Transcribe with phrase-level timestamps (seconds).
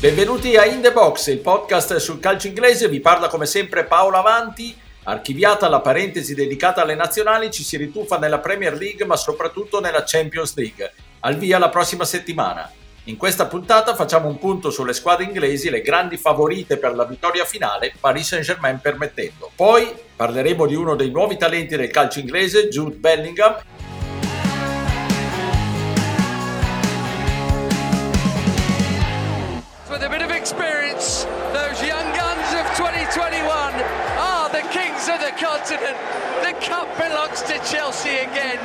[0.00, 4.16] Benvenuti a In The Box, il podcast sul calcio inglese, vi parla come sempre Paolo
[4.16, 4.74] Avanti.
[5.02, 10.02] Archiviata la parentesi dedicata alle nazionali, ci si rituffa nella Premier League ma soprattutto nella
[10.06, 10.90] Champions League.
[11.20, 12.72] Al via la prossima settimana.
[13.04, 17.44] In questa puntata facciamo un punto sulle squadre inglesi, le grandi favorite per la vittoria
[17.44, 19.50] finale, Paris Saint-Germain permettendo.
[19.54, 23.54] Poi parleremo di uno dei nuovi talenti del calcio inglese, Jude Bellingham,
[29.90, 33.42] with a bit of experience, those young guns of 2021
[34.18, 35.96] are the kings of the continent.
[36.42, 38.58] The cup belongs to Chelsea again.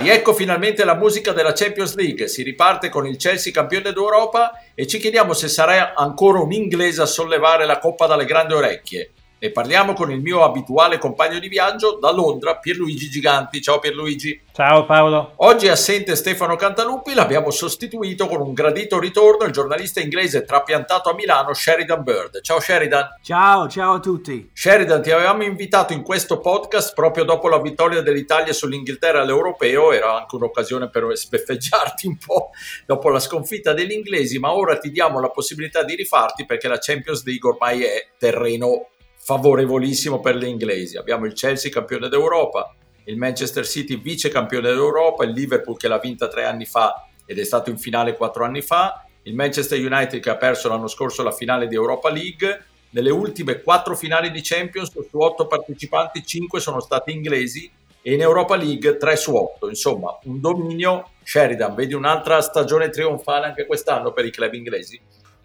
[0.00, 4.86] Riecco finalmente la musica della Champions League, si riparte con il Chelsea campione d'Europa e
[4.86, 9.12] ci chiediamo se sarà ancora un inglese a sollevare la coppa dalle grandi orecchie.
[9.44, 13.60] Ne parliamo con il mio abituale compagno di viaggio da Londra, Pierluigi Giganti.
[13.60, 14.40] Ciao Pierluigi.
[14.54, 15.32] Ciao Paolo.
[15.36, 21.10] Oggi è assente Stefano Cantaluppi, l'abbiamo sostituito con un gradito ritorno il giornalista inglese trapiantato
[21.10, 22.40] a Milano Sheridan Bird.
[22.40, 23.18] Ciao Sheridan.
[23.22, 24.48] Ciao, ciao a tutti.
[24.50, 30.16] Sheridan, ti avevamo invitato in questo podcast proprio dopo la vittoria dell'Italia sull'Inghilterra all'Europeo, era
[30.16, 32.48] anche un'occasione per sbeffeggiarti un po'
[32.86, 36.78] dopo la sconfitta degli inglesi, ma ora ti diamo la possibilità di rifarti perché la
[36.80, 38.86] Champions League ormai è terreno
[39.24, 40.98] favorevolissimo per le inglesi.
[40.98, 45.98] Abbiamo il Chelsea campione d'Europa, il Manchester City vice campione d'Europa, il Liverpool che l'ha
[45.98, 50.20] vinta tre anni fa ed è stato in finale quattro anni fa, il Manchester United
[50.20, 52.64] che ha perso l'anno scorso la finale di Europa League.
[52.90, 57.68] Nelle ultime quattro finali di Champions, su otto partecipanti, cinque sono stati inglesi
[58.02, 59.68] e in Europa League 3 su 8.
[59.68, 61.08] Insomma, un dominio.
[61.22, 65.00] Sheridan, vedi un'altra stagione trionfale anche quest'anno per i club inglesi?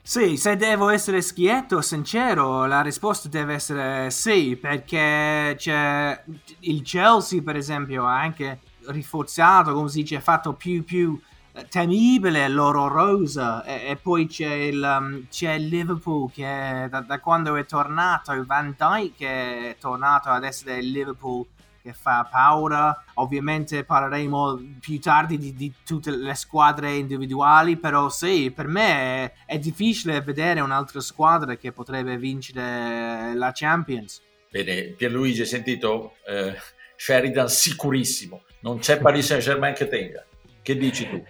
[0.10, 6.24] Sì, se devo essere schietto, sincero, la risposta deve essere sì, perché c'è
[6.62, 11.22] il Chelsea, per esempio, ha anche rinforzato, come si dice, fatto più, più
[11.52, 17.02] eh, temibile il loro rosa e, e poi c'è il, um, c'è Liverpool che da,
[17.02, 21.46] da, quando è tornato, Van Dijk è tornato ad essere il Liverpool
[21.82, 23.04] che fa paura.
[23.16, 29.34] Ovviamente parleremo più tardi di, di, tutte le squadre individuali, però sì, per me è,
[29.46, 34.22] è, difficile vedere un'altra squadra che potrebbe vincere la Champions.
[34.50, 36.16] Bene, Pierluigi, hai sentito?
[36.26, 36.56] Eh,
[36.96, 40.26] Sheridan sicurissimo, non c'è Paris Saint-Germain che tenga.
[40.62, 41.24] Che dici tu?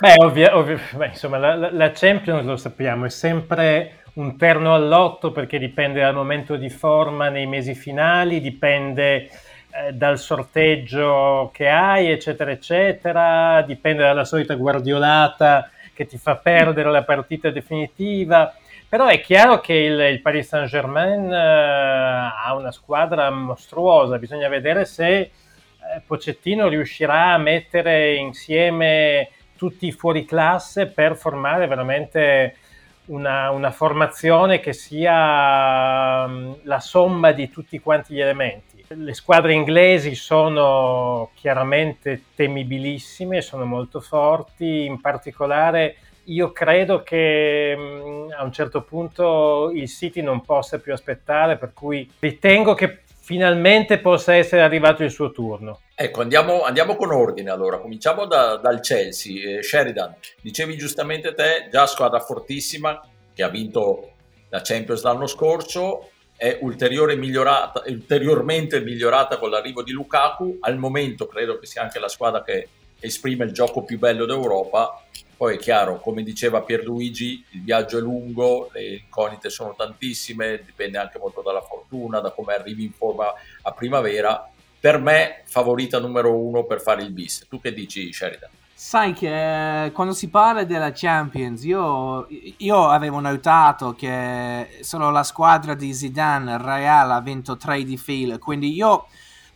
[0.00, 5.32] Beh, ovvia, ovvia, beh insomma, la, la Champions lo sappiamo, è sempre un terno all'otto
[5.32, 9.28] perché dipende dal momento di forma nei mesi finali, dipende
[9.84, 16.90] eh, dal sorteggio che hai, eccetera, eccetera, dipende dalla solita guardiolata che ti fa perdere
[16.90, 18.54] la partita definitiva.
[18.88, 24.84] Però è chiaro che il, il Paris Saint-Germain eh, ha una squadra mostruosa, bisogna vedere
[24.84, 25.30] se eh,
[26.06, 32.56] Pocettino riuscirà a mettere insieme tutti i fuori classe per formare veramente
[33.06, 38.75] una, una formazione che sia um, la somma di tutti quanti gli elementi.
[38.88, 48.30] Le squadre inglesi sono chiaramente temibilissime, sono molto forti, in particolare io credo che mm,
[48.36, 53.98] a un certo punto il City non possa più aspettare, per cui ritengo che finalmente
[53.98, 55.80] possa essere arrivato il suo turno.
[55.94, 59.58] Ecco, andiamo, andiamo con ordine allora, cominciamo da, dal Chelsea.
[59.58, 63.00] Eh, Sheridan, dicevi giustamente te, già squadra fortissima
[63.34, 64.12] che ha vinto
[64.48, 66.58] la Champions l'anno scorso, è
[67.16, 70.58] migliorata, ulteriormente migliorata con l'arrivo di Lukaku.
[70.60, 72.68] Al momento credo che sia anche la squadra che
[73.00, 75.02] esprime il gioco più bello d'Europa.
[75.36, 80.96] Poi è chiaro, come diceva Pierluigi, il viaggio è lungo, le incognite sono tantissime, dipende
[80.96, 83.32] anche molto dalla fortuna, da come arrivi in forma
[83.62, 84.48] a primavera.
[84.80, 87.46] Per me, favorita numero uno per fare il bis.
[87.48, 88.50] Tu che dici, Sheridan?
[88.78, 92.26] Sai che eh, quando si parla della Champions, io,
[92.58, 98.36] io, avevo notato che solo la squadra di Zidane, Real, ha vinto tre di fila.
[98.36, 99.06] Quindi io,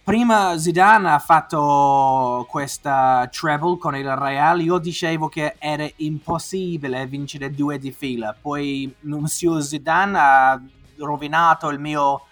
[0.02, 7.50] prima Zidane ha fatto questa treble con il Real, io dicevo che era impossibile vincere
[7.50, 8.34] due di fila.
[8.40, 10.62] Poi Monsieur Zidane ha
[10.96, 12.22] rovinato il mio,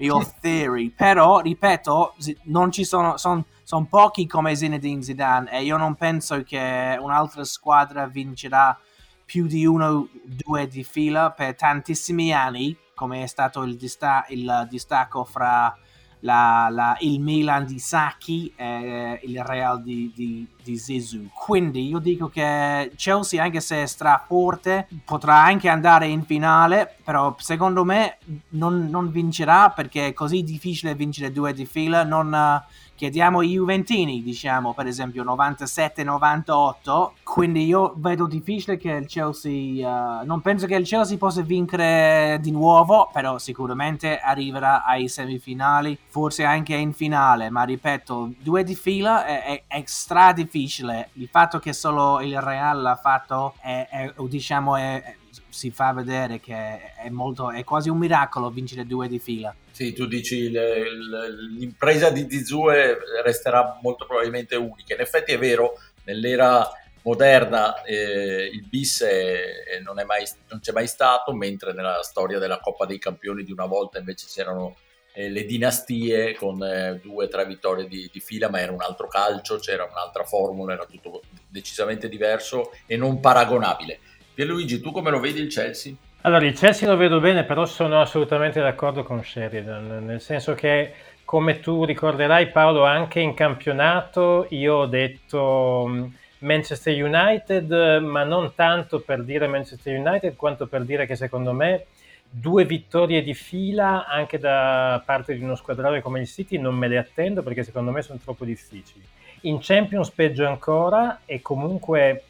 [0.00, 0.90] mio theory.
[0.90, 2.14] Però, ripeto,
[2.44, 3.16] non ci sono...
[3.16, 8.76] sono sono pochi come Zinedine Zidane e io non penso che un'altra squadra vincerà
[9.24, 14.26] più di uno o due di fila per tantissimi anni, come è stato il, dista-
[14.30, 15.72] il distacco fra
[16.20, 21.28] la, la, il Milan di Sacchi e il Real di, di di Zizou.
[21.32, 27.34] Quindi io dico che Chelsea, anche se è straforte, potrà anche andare in finale, però
[27.38, 28.18] secondo me
[28.50, 32.04] non, non vincerà perché è così difficile vincere due di fila.
[32.04, 32.62] Non,
[33.00, 40.26] chiediamo i Juventini, diciamo per esempio 97-98, quindi io vedo difficile che il Chelsea, uh,
[40.26, 46.44] non penso che il Chelsea possa vincere di nuovo, però sicuramente arriverà ai semifinali, forse
[46.44, 51.72] anche in finale, ma ripeto, due di fila è, è, è difficile, il fatto che
[51.72, 55.16] solo il Real l'ha fatto è, è diciamo è,
[55.60, 59.54] si fa vedere che è, molto, è quasi un miracolo vincere due di fila.
[59.70, 61.28] Sì, tu dici le, le,
[61.58, 64.94] l'impresa di Zizue resterà molto probabilmente unica.
[64.94, 65.74] In effetti è vero,
[66.04, 66.66] nell'era
[67.02, 72.38] moderna eh, il bis è, non, è mai, non, c'è mai stato, mentre nella storia
[72.38, 74.76] della Coppa dei Campioni di una volta invece c'erano
[75.12, 78.80] eh, le dinastie con eh, due o tre vittorie di, di, fila, ma era un
[78.80, 83.98] altro calcio, c'era un'altra formula, era tutto decisamente diverso e non paragonabile.
[84.40, 85.92] Pierluigi, tu come lo vedi il Chelsea?
[86.22, 90.94] Allora, il Chelsea lo vedo bene, però sono assolutamente d'accordo con Sheridan, nel senso che,
[91.26, 96.04] come tu ricorderai Paolo, anche in campionato io ho detto mm,
[96.38, 101.84] Manchester United, ma non tanto per dire Manchester United, quanto per dire che secondo me
[102.30, 106.88] due vittorie di fila anche da parte di uno squadrare come il City non me
[106.88, 109.04] le attendo perché secondo me sono troppo difficili.
[109.42, 112.24] In Champions peggio ancora e comunque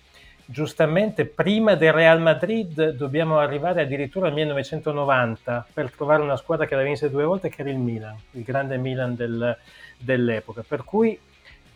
[0.51, 6.75] giustamente prima del Real Madrid dobbiamo arrivare addirittura al 1990 per trovare una squadra che
[6.75, 9.57] la vinse due volte che era il Milan, il grande Milan del,
[9.97, 10.65] dell'epoca.
[10.67, 11.17] Per cui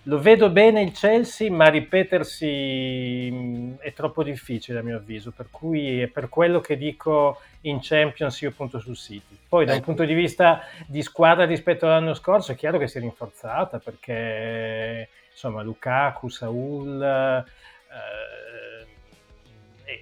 [0.07, 6.01] lo vedo bene il Chelsea, ma ripetersi è troppo difficile a mio avviso, per cui
[6.01, 9.39] è per quello che dico in Champions io punto sul City.
[9.49, 9.87] Poi da un ecco.
[9.87, 15.09] punto di vista di squadra rispetto all'anno scorso è chiaro che si è rinforzata perché
[15.31, 17.01] insomma Lukaku, Saul...
[17.01, 17.63] Eh,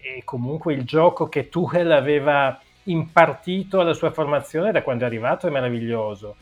[0.00, 5.47] e, comunque il gioco che Tuchel aveva impartito alla sua formazione da quando è arrivato
[5.47, 6.37] è meraviglioso.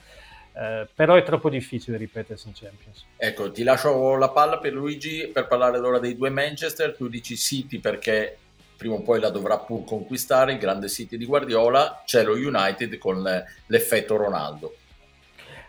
[0.52, 3.06] Eh, però è troppo difficile ripetersi in Champions.
[3.16, 6.94] Ecco, ti lascio la palla per Luigi per parlare ora dei due Manchester.
[6.96, 8.36] Tu dici City perché
[8.76, 12.02] prima o poi la dovrà pur conquistare il grande City di Guardiola.
[12.04, 13.22] C'è lo United con
[13.66, 14.74] l'effetto Ronaldo.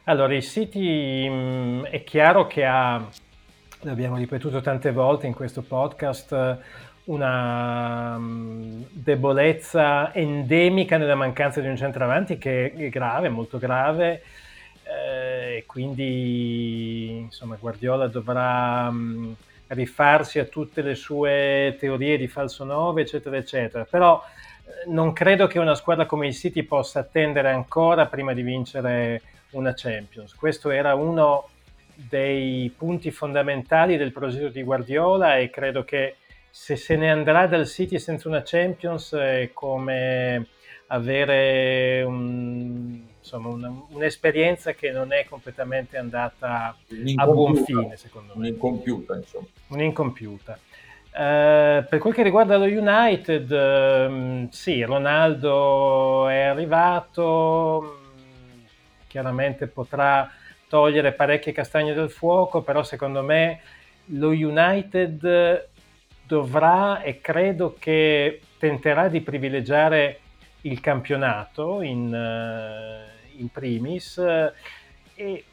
[0.06, 3.06] Allora, il City mh, mm, è chiaro che ha,
[3.82, 6.58] l'abbiamo ripetuto tante volte in questo podcast,
[7.06, 14.24] una um, debolezza endemica nella mancanza di un centravanti che è grave, molto grave.
[14.84, 19.36] Eh, e quindi insomma Guardiola dovrà um,
[19.68, 24.22] rifarsi a tutte le sue teorie di falso 9 eccetera eccetera però
[24.66, 29.22] eh, non credo che una squadra come il City possa attendere ancora prima di vincere
[29.52, 31.48] una Champions questo era uno
[31.94, 36.16] dei punti fondamentali del progetto di Guardiola e credo che
[36.52, 40.48] se se ne andrà dal City senza una Champions è come
[40.88, 46.76] avere un, insomma, una, un'esperienza che non è completamente andata
[47.16, 48.50] a buon fine, secondo me.
[48.50, 49.48] Un'incompiuta, insomma.
[49.70, 50.60] Un'incompiuta.
[51.14, 58.00] Uh, per quel che riguarda lo United, uh, sì, Ronaldo è arrivato,
[59.08, 60.30] chiaramente potrà
[60.68, 63.62] togliere parecchie castagne dal fuoco, però secondo me
[64.06, 65.70] lo United
[66.32, 70.20] dovrà e credo che tenterà di privilegiare
[70.62, 75.44] il campionato in, uh, in primis e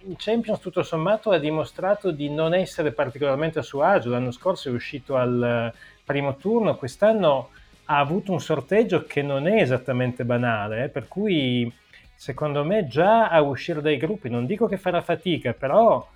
[0.00, 4.10] in Champions tutto sommato ha dimostrato di non essere particolarmente a suo agio.
[4.10, 5.72] L'anno scorso è uscito al
[6.04, 7.48] primo turno, quest'anno
[7.86, 11.72] ha avuto un sorteggio che non è esattamente banale, eh, per cui
[12.14, 16.06] secondo me già a uscire dai gruppi, non dico che farà fatica, però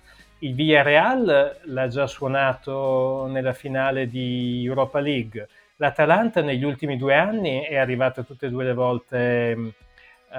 [0.43, 5.47] il Villarreal l'ha già suonato nella finale di Europa League.
[5.75, 9.51] L'Atalanta negli ultimi due anni è arrivata tutte e due le volte,
[10.31, 10.35] eh,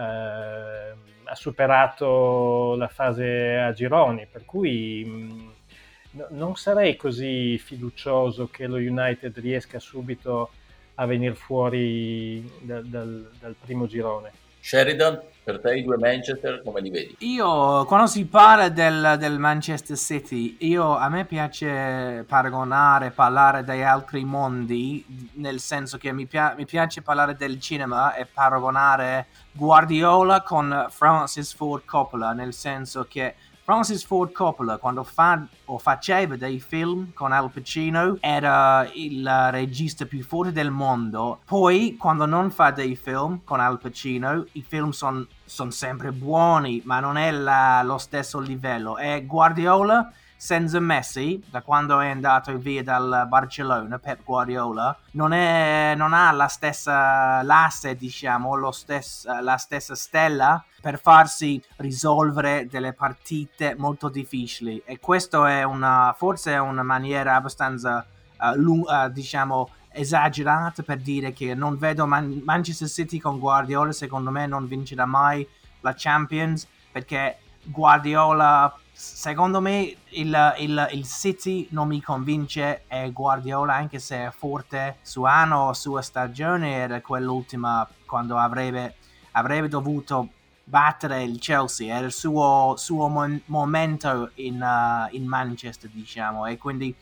[1.24, 8.66] ha superato la fase a gironi, per cui mh, mm, non sarei così fiducioso che
[8.66, 10.50] lo United riesca subito
[10.96, 14.32] a venire fuori da, dal, dal primo girone.
[14.60, 17.16] Sheridan, per te i due Manchester come li vedi?
[17.20, 23.82] Io, quando si parla del, del Manchester City, io, a me piace paragonare, parlare degli
[23.82, 30.42] altri mondi, nel senso che mi, pia- mi piace parlare del cinema e paragonare Guardiola
[30.42, 36.58] con Francis Ford Coppola, nel senso che Francis Ford Coppola, quando fa o faceva dei
[36.58, 41.40] film con Al Pacino, era il regista più forte del mondo.
[41.44, 46.80] Poi, quando non fa dei film con Al Pacino, i film sono son sempre buoni,
[46.86, 48.96] ma non è la, lo stesso livello.
[48.96, 50.10] E Guardiola
[50.42, 56.32] senza Messi, da quando è andato via dal Barcellona, Pep Guardiola, non, è, non ha
[56.32, 64.82] la stessa l'asse, diciamo, stes, la stessa stella per farsi risolvere delle partite molto difficili.
[64.84, 68.04] E questo è una, forse una maniera abbastanza,
[68.40, 73.92] uh, lung- uh, diciamo, esagerata per dire che non vedo Man- Manchester City con Guardiola,
[73.92, 75.46] secondo me non vincerà mai
[75.82, 83.74] la Champions perché Guardiola secondo me il, il, il, City non mi convince e Guardiola
[83.74, 88.96] anche se è forte su anno sua stagione era quell'ultima quando avrebbe,
[89.32, 90.28] avrebbe dovuto
[90.64, 91.94] battere il Chelsea.
[91.94, 96.46] Era il suo, suo mon- momento in, uh, in, Manchester diciamo.
[96.46, 96.94] E quindi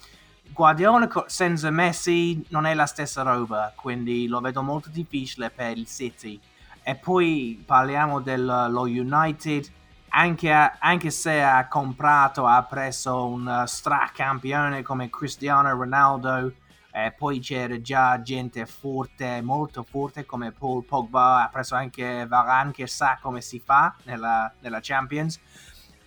[0.53, 5.87] Guardiola senza Messi non è la stessa roba quindi lo vedo molto difficile per il
[5.87, 6.41] City.
[6.83, 9.71] E poi parliamo dello United
[10.11, 16.53] anche, anche, se ha comprato, ha preso un stracampione come Cristiano Ronaldo,
[16.93, 22.73] eh, poi c'era già gente forte, molto forte come Paul Pogba, ha preso anche Varane
[22.73, 25.39] che sa come si fa nella, nella Champions.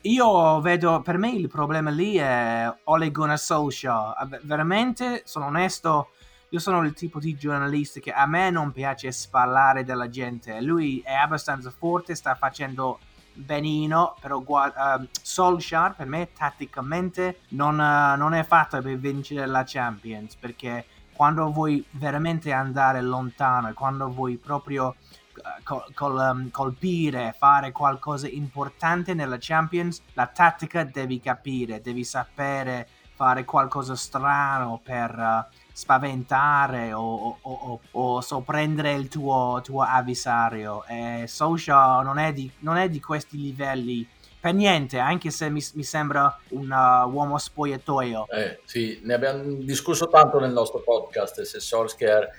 [0.01, 6.09] Io vedo, per me il problema lì è Ole Gunnar Solskjaer, veramente, sono onesto,
[6.49, 10.99] io sono il tipo di giornalista che a me non piace sparlare della gente, lui
[10.99, 12.99] è abbastanza forte, sta facendo
[13.33, 19.63] benino, però uh, Solskjaer per me tatticamente non, uh, non è fatto per vincere la
[19.65, 24.95] Champions, perché quando vuoi veramente andare lontano, quando vuoi proprio
[25.35, 31.81] uh, col, col, um, colpire, fare qualcosa di importante nella Champions, la tattica devi capire,
[31.81, 39.81] devi sapere fare qualcosa strano per uh, spaventare o, o, o, sorprendere il tuo, tuo
[39.81, 40.85] avversario.
[40.85, 44.07] E Social non è, di, non è di questi livelli
[44.39, 48.27] per niente, anche se mi, mi sembra un uh, uomo spogliatoio.
[48.29, 52.29] Eh, sì, ne abbiamo discusso tanto nel nostro podcast se Solskjaer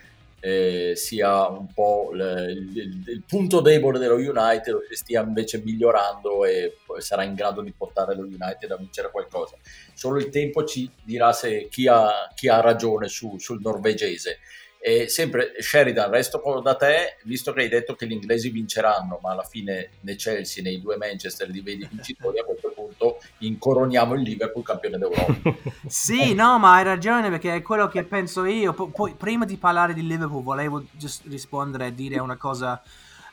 [0.46, 6.44] eh, sia un po' il, il, il, punto debole dello United se stia invece migliorando
[6.44, 9.56] e sarà in grado di portare lo United a vincere qualcosa.
[9.94, 14.40] Solo il tempo ci dirà se chi ha, chi ha ragione su, sul norvegese.
[14.78, 19.30] E sempre Sheridan, resto da te, visto che hai detto che gli inglesi vinceranno, ma
[19.30, 22.63] alla fine né Chelsea né i due Manchester li vedi vincitori, a questo
[23.04, 25.34] punto incoroniamo il Liverpool campione d'Europa.
[25.86, 28.72] sì, no, ma hai ragione perché è quello che penso io.
[28.72, 30.84] Poi, prima di parlare di Liverpool, volevo
[31.24, 32.80] rispondere e dire una cosa,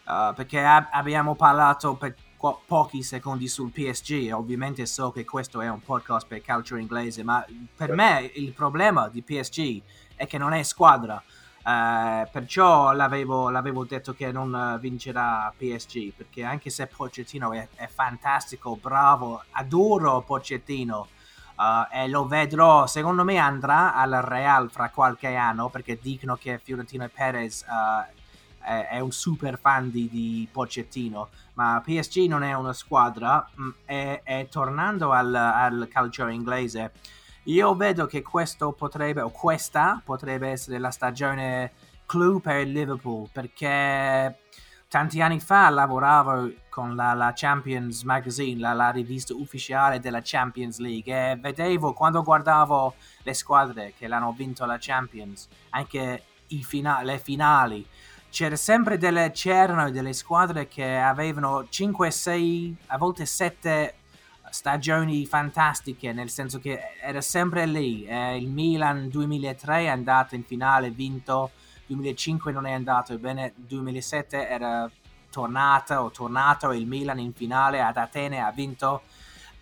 [0.06, 4.32] uh, perché ab- abbiamo parlato per qu- pochi secondi sul PSG.
[4.34, 9.08] Ovviamente so che questo è un podcast per calcio inglese, ma per me il problema
[9.08, 9.82] di PSG
[10.16, 11.22] è che non è squadra.
[11.64, 17.88] Uh, perciò l'avevo, l'avevo, detto che non vincerà PSG perché anche se Pochettino è, è
[17.88, 21.08] fantastico, bravo, adoro Pochettino
[21.56, 26.58] uh, e lo vedrò, secondo me andrà al Real fra qualche anno perché dicono che
[26.58, 28.12] Fiorentino Perez uh,
[28.64, 33.64] è, è, un super fan di, di, Pochettino ma PSG non è una squadra mh,
[33.64, 36.92] mm, e, e, tornando al, al calcio inglese
[37.46, 41.72] io vedo che questo potrebbe, o questa potrebbe essere la stagione
[42.06, 44.38] clou per il Liverpool, perché
[44.88, 50.80] tanti anni fa lavoravo con la, la Champions Magazine, la, la, rivista ufficiale della Champions
[50.80, 56.24] League, e vedevo quando guardavo le squadre che l'hanno vinto la Champions, anche
[56.62, 57.88] fina- le finali,
[58.98, 63.96] delle, c'erano delle squadre che avevano 5, 6, a volte 7
[64.52, 68.06] stagioni fantastiche, nel senso che era sempre lì.
[68.06, 71.52] Eh, il Milan 2003 è andato in finale, vinto,
[71.88, 74.90] 2005 non è andato, ebbene 2007 era
[75.32, 79.02] tornata o tornato il Milan in finale ad Atene, ha vinto.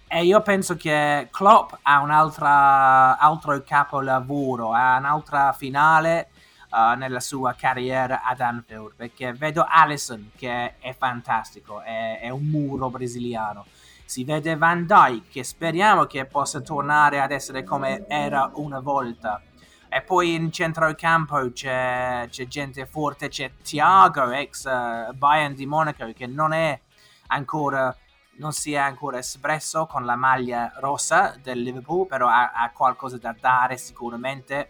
[0.07, 6.29] E io penso che Klopp ha un altro capolavoro, ha un'altra finale
[6.69, 12.45] uh, nella sua carriera ad Anfield, perché vedo Allison che è fantastico, è, è un
[12.45, 13.65] muro brasiliano
[14.09, 19.39] si vede Van Dyke che speriamo che possa tornare ad essere come era una volta.
[19.87, 26.11] E poi in centrocampo c'è, c'è gente forte, c'è Thiago, ex uh, Bayern di Monaco,
[26.11, 26.79] che non è
[27.27, 27.95] ancora
[28.37, 33.17] non si è ancora espresso con la maglia rossa del Liverpool, però ha, ha, qualcosa
[33.17, 34.69] da dare sicuramente.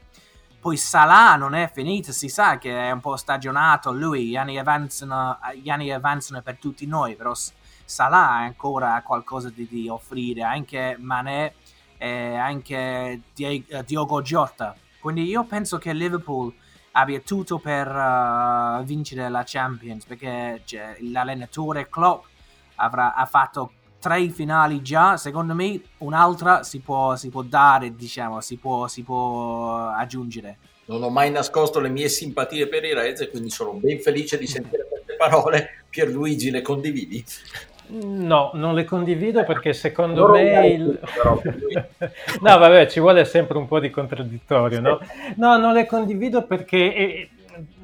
[0.60, 4.58] Poi Salah non è finito, si sa che è un po' stagionato lui, gli anni
[4.58, 7.34] avanzano, gli anni avanzano per tutti noi, però
[7.86, 11.54] Salah ha ancora qualcosa di, di offrire, anche Mané
[11.98, 13.22] e anche
[13.86, 14.76] Diogo Jota.
[15.00, 16.54] Quindi io penso che Liverpool
[16.92, 22.26] abbia tutto per uh, vincere la Champions perché cioè, l'allenatore Klopp
[22.76, 28.42] avrà, ha fatto tre finali già, secondo me un'altra si può, si può dare, diciamo,
[28.42, 30.58] si può, si può aggiungere.
[30.86, 34.48] Non ho mai nascosto le mie simpatie per i Reds quindi sono ben felice di
[34.48, 35.84] sentire queste parole.
[35.90, 37.24] Pierluigi, le condividi?
[37.90, 41.00] No, non le condivido perché secondo non me il...
[42.42, 45.00] no, vabbè, ci vuole sempre un po' di contraddittorio, no?
[45.38, 47.28] No, non le condivido perché, è,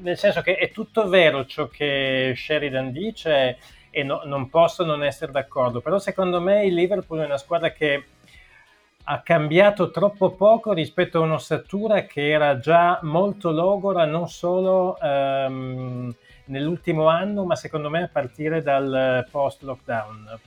[0.02, 3.58] nel senso che è tutto vero ciò che Sheridan dice
[3.96, 7.70] e no, non posso non essere d'accordo, però secondo me il Liverpool è una squadra
[7.70, 8.04] che
[9.04, 14.98] ha cambiato troppo poco rispetto a un'ossatura che era già molto logora, non solo...
[15.00, 16.14] Um,
[16.46, 20.38] nell'ultimo anno, ma secondo me a partire dal post-lockdown.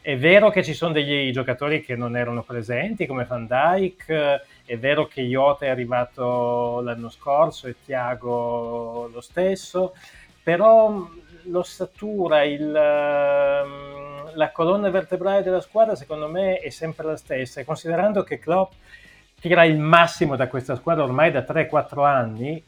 [0.00, 4.78] È vero che ci sono degli giocatori che non erano presenti, come Van Dyke, è
[4.78, 9.94] vero che Iota è arrivato l'anno scorso e Tiago lo stesso,
[10.42, 11.08] però
[11.44, 17.60] l'ossatura, il, la colonna vertebrale della squadra secondo me è sempre la stessa.
[17.60, 18.72] E considerando che Klopp
[19.40, 22.62] tira il massimo da questa squadra ormai da 3-4 anni,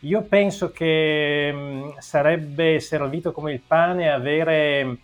[0.00, 4.98] io penso che mm, sarebbe servito come il pane avere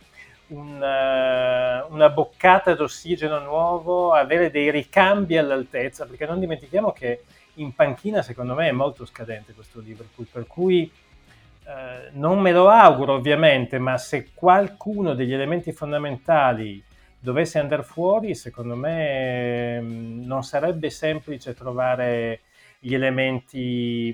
[0.49, 8.23] una, una boccata d'ossigeno nuovo, avere dei ricambi all'altezza, perché non dimentichiamo che in panchina
[8.23, 10.90] secondo me è molto scadente questo Liverpool, per cui
[11.64, 16.83] eh, non me lo auguro ovviamente, ma se qualcuno degli elementi fondamentali
[17.19, 22.40] dovesse andare fuori, secondo me mh, mm, non sarebbe semplice trovare
[22.81, 24.12] gli elementi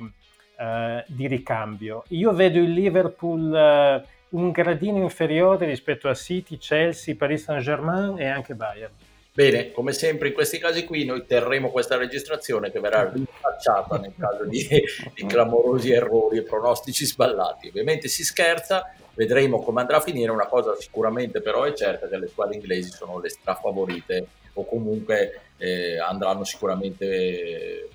[0.59, 2.05] eh, di ricambio.
[2.09, 8.27] Io vedo il Liverpool eh, un gradino inferiore rispetto a City, Chelsea, Paris Saint-Germain e
[8.27, 8.93] anche Bayern.
[9.39, 14.13] Bene, come sempre in questi casi qui noi terremo questa registrazione che verrà rinfacciata nel
[14.19, 14.67] caso di,
[15.15, 17.69] di, clamorosi errori e pronostici sballati.
[17.69, 20.33] Ovviamente si scherza, vedremo come andrà a finire.
[20.33, 25.43] Una cosa sicuramente però è certa che le squadre inglesi sono le strafavorite o comunque
[25.59, 27.91] eh, andranno sicuramente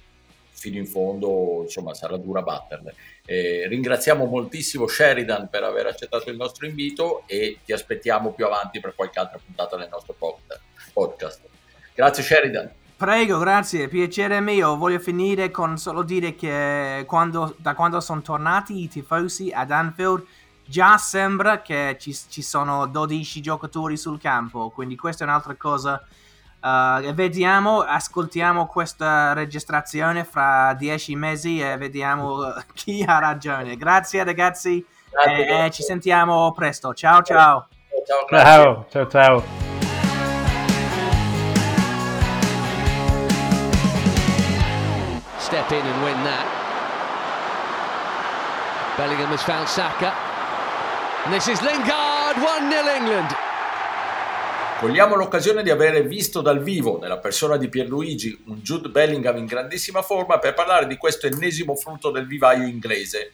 [0.54, 2.96] fino in fondo insomma sarà dura batterle.
[3.26, 8.80] Eh, ringraziamo moltissimo Sheridan per aver accettato il nostro invito e ti aspettiamo più avanti
[8.80, 10.33] per qualche altra puntata del nostro podcast.
[11.94, 12.72] Grazie Sheridan.
[12.96, 14.78] Prego, grazie, piacere mio.
[14.78, 20.24] Voglio finire con solo dire che quando, da quando sono tornati i tifosi ad Anfield
[20.66, 26.02] già sembra che ci, ci sono 12 giocatori sul campo, quindi questa è un'altra cosa
[26.64, 33.76] Uh, vediamo, ascoltiamo questa registrazione fra dieci mesi e vediamo chi ha ragione.
[33.76, 35.72] Grazie ragazzi grazie, e, grazie.
[35.72, 36.94] ci sentiamo presto.
[36.94, 37.68] Ciao ciao.
[38.08, 38.86] Ciao ciao.
[38.90, 39.73] ciao, ciao.
[45.54, 46.48] Step in and win that.
[48.98, 50.12] Bellingham has found Saka.
[51.26, 53.36] And this is Lingard, 1-0 England.
[54.80, 59.46] Cogliamo l'occasione di avere visto dal vivo, nella persona di Pierluigi, un Jude Bellingham in
[59.46, 63.30] grandissima forma per parlare di questo ennesimo frutto del vivaio inglese.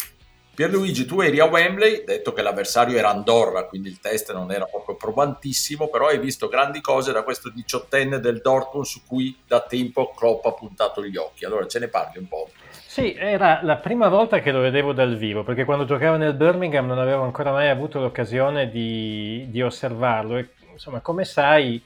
[0.59, 4.65] Pierluigi, tu eri a Wembley, detto che l'avversario era Andorra, quindi il test non era
[4.65, 9.61] proprio probantissimo, però hai visto grandi cose da questo diciottenne del Dortmund su cui da
[9.61, 11.45] tempo Klopp ha puntato gli occhi.
[11.45, 12.49] Allora ce ne parli un po'.
[12.71, 16.87] Sì, era la prima volta che lo vedevo dal vivo, perché quando giocava nel Birmingham
[16.87, 21.81] non avevo ancora mai avuto l'occasione di, di osservarlo e insomma, come sai,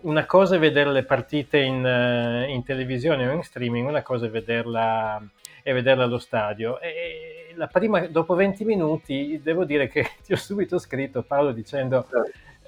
[0.00, 4.26] una cosa è vedere le partite in, eh, in televisione o in streaming, una cosa
[4.26, 5.24] è vederla,
[5.62, 6.80] è vederla allo stadio.
[6.80, 7.35] E
[7.70, 12.06] prima, dopo 20 minuti, devo dire che ti ho subito scritto, Paolo, dicendo...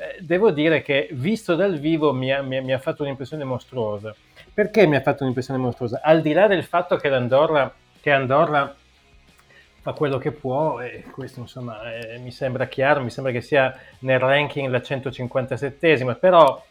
[0.00, 3.42] Eh, devo dire che visto dal vivo mi ha, mi, ha, mi ha, fatto un'impressione
[3.42, 4.14] mostruosa.
[4.54, 6.00] Perché mi ha fatto un'impressione mostruosa?
[6.04, 8.76] Al di là del fatto che Andorra, che Andorra
[9.80, 13.76] fa quello che può e questo insomma eh, mi sembra chiaro, mi sembra che sia
[14.00, 16.64] nel ranking la 157esima, però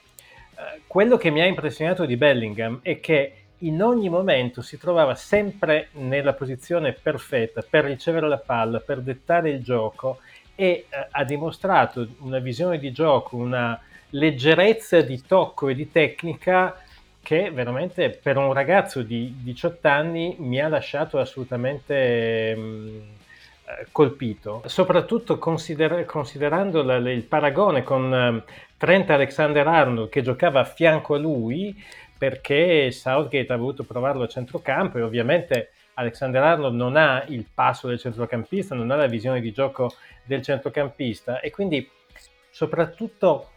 [0.51, 5.15] eh, quello che mi ha impressionato di Bellingham è che in ogni momento si trovava
[5.15, 10.19] sempre nella posizione perfetta per ricevere la palla, per dettare il gioco
[10.55, 13.79] e eh, ha dimostrato una visione di gioco, una
[14.11, 16.81] leggerezza di tocco e di tecnica
[17.21, 22.99] che veramente per un ragazzo di 18 anni mi ha lasciato assolutamente mh, mm,
[23.69, 30.63] eh, colpito, soprattutto consider- considerando la, il paragone con uh, Trent Alexander-Arnold che giocava a
[30.63, 31.75] fianco a lui
[32.17, 37.87] perché Southgate ha voluto provarlo a centrocampo e ovviamente Alexander Arnold non ha il passo
[37.87, 41.89] del centrocampista, non ha la visione di gioco del centrocampista e quindi
[42.49, 43.49] soprattutto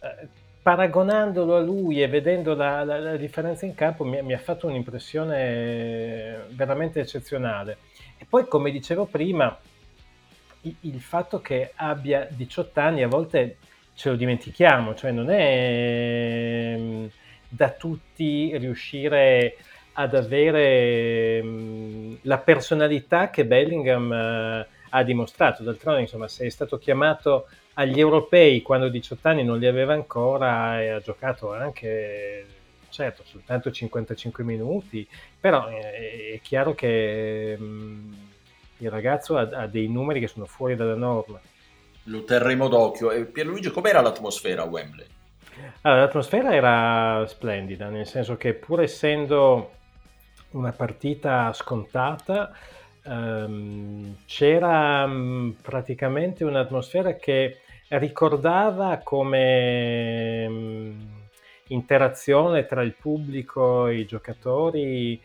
[0.00, 0.28] eh,
[0.62, 4.68] paragonandolo a lui e vedendo la, la, la differenza in campo mi, mi, ha fatto
[4.68, 7.78] un'impressione veramente eccezionale.
[8.16, 9.58] E poi, come dicevo prima,
[10.62, 13.56] il, il fatto che abbia 18 anni a volte
[13.94, 17.06] ce lo dimentichiamo, cioè non è mm,
[17.54, 19.56] da tutti riuscire
[19.92, 21.42] ad avere
[22.22, 25.62] la personalità che Bellingham eh, ha dimostrato.
[25.62, 30.80] D'altronde, insomma, se è stato chiamato agli europei quando 18 anni non li aveva ancora
[30.80, 32.46] e ha giocato anche,
[32.88, 35.06] certo, soltanto 55 minuti,
[35.38, 37.58] però è, è chiaro che
[38.78, 41.38] il ragazzo ha, ha, dei numeri che sono fuori dalla norma.
[42.04, 43.10] Lo terremo d'occhio.
[43.10, 45.06] E Pierluigi, com'era l'atmosfera a Wembley?
[45.82, 49.70] Allora, l'atmosfera era splendida, nel senso che pur essendo
[50.52, 52.52] una partita scontata,
[53.04, 61.00] ehm, c'era mm, praticamente un'atmosfera che ricordava come mh, mm,
[61.68, 65.20] interazione tra il pubblico e i giocatori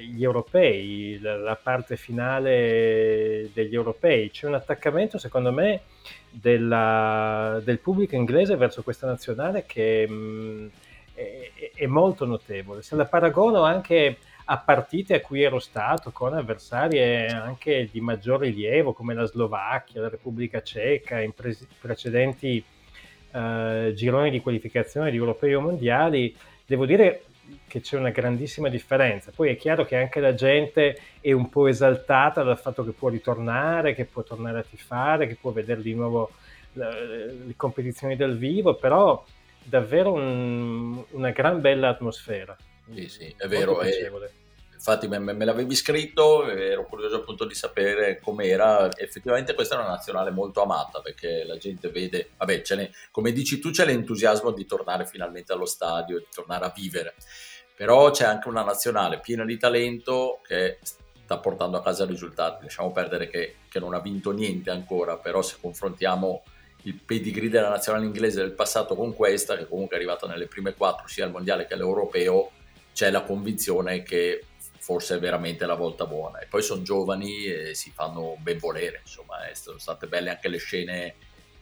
[0.00, 4.30] gli europei, la, parte finale degli europei.
[4.30, 5.82] C'è un attaccamento, secondo me,
[6.30, 10.66] della, del pubblico inglese verso questa nazionale che mh, mm,
[11.14, 12.82] è, è, molto notevole.
[12.82, 14.16] Se la paragono anche
[14.50, 20.00] a partite a cui ero stato con avversari anche di maggior rilievo come la Slovacchia,
[20.00, 22.64] la Repubblica Ceca, in pre- precedenti
[23.30, 27.24] eh, gironi di qualificazione di europei o mondiali, devo dire
[27.66, 29.32] che c'è una grandissima differenza.
[29.34, 33.08] Poi è chiaro che anche la gente è un po' esaltata dal fatto che può
[33.08, 36.30] ritornare, che può tornare a tifare, che può vedere di nuovo
[36.72, 39.24] le, le competizioni dal vivo, però
[39.62, 42.56] davvero un, una gran bella atmosfera.
[42.92, 43.80] Sì, sì, è vero.
[43.80, 44.10] È,
[44.78, 48.88] infatti me, me, l'avevi scritto, ero curioso appunto di sapere com'era.
[48.96, 52.62] Effettivamente questa è una nazionale molto amata perché la gente vede, vabbè,
[53.10, 57.14] come dici tu c'è l'entusiasmo di tornare finalmente allo stadio, di tornare a vivere.
[57.74, 62.64] Però c'è anche una nazionale piena di talento che sta portando a casa risultati.
[62.64, 66.42] Lasciamo perdere che, che non ha vinto niente ancora, però se confrontiamo
[66.82, 70.74] il pedigree della nazionale inglese del passato con questa, che comunque è arrivata nelle prime
[70.74, 72.52] quattro sia al mondiale che all'europeo,
[72.94, 74.44] c'è la convinzione che
[74.88, 76.38] forse è veramente la volta buona.
[76.38, 80.48] E poi sono giovani e si fanno ben volere, insomma, eh, sono state belle anche
[80.48, 81.14] le scene,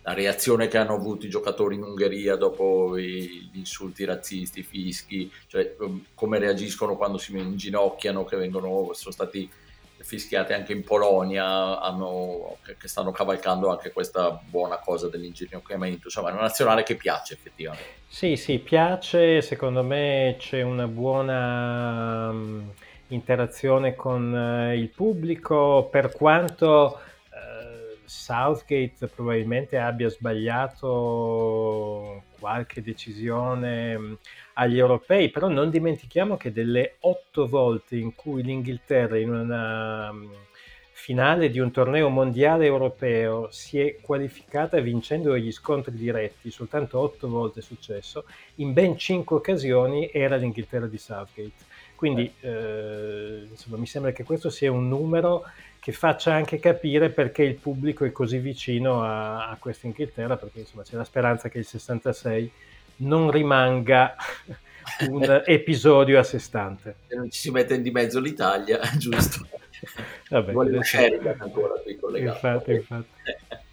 [0.02, 5.32] la reazione che hanno avuto i giocatori in Ungheria dopo gli insulti razzisti, i fischi,
[5.48, 9.50] cioè um, come reagiscono quando si inginocchiano, che vengono, sono stati
[9.98, 16.02] fischiate anche in Polonia, hanno, che, stanno cavalcando anche questa buona cosa dell'inginocchiamento.
[16.04, 18.04] Insomma, è una nazionale che piace effettivamente.
[18.06, 19.42] Sì, sì, piace.
[19.42, 22.72] Secondo me c'è una buona um,
[23.08, 26.98] interazione con uh, il pubblico, per quanto
[27.30, 31.44] uh, Southgate probabilmente abbia sbagliato
[32.38, 34.18] qualche decisione um,
[34.54, 40.30] agli europei, però non dimentichiamo che delle otto volte in cui l'Inghilterra in una um,
[40.98, 47.28] finale di un torneo mondiale europeo si è qualificata vincendo gli scontri diretti, soltanto otto
[47.28, 48.24] volte è successo,
[48.56, 51.52] in ben cinque occasioni era l'Inghilterra di Southgate.
[51.94, 55.44] Quindi eh, insomma, mi sembra che questo sia un numero
[55.78, 60.60] che faccia anche capire perché il pubblico è così vicino a, a questa Inghilterra, perché
[60.60, 62.50] insomma, c'è la speranza che il 66
[62.96, 64.16] non rimanga
[65.10, 66.96] un episodio a sé stante.
[67.06, 69.46] Se non ci si mette di mezzo l'Italia, giusto?
[70.30, 72.46] Vabbè, Voglio Sheridan ancora qui collegato.
[72.46, 73.08] Infatti, infatti.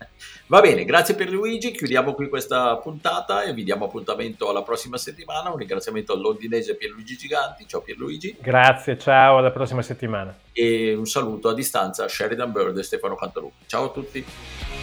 [0.48, 4.98] Va bene, grazie per Luigi, chiudiamo qui questa puntata e vi diamo appuntamento alla prossima
[4.98, 5.50] settimana.
[5.50, 7.66] Un ringraziamento al londinese Pierluigi Giganti.
[7.66, 8.36] Ciao Pierluigi.
[8.40, 10.38] Grazie, ciao, alla prossima settimana.
[10.52, 13.66] E un saluto a distanza a Sheridan Bird e Stefano Cantalupi.
[13.66, 14.83] Ciao a tutti.